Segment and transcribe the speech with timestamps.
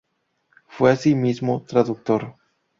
[0.65, 2.33] Fue, asimismo, traductor.